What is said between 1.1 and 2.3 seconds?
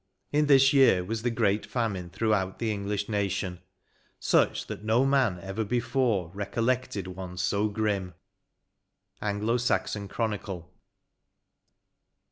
the great famine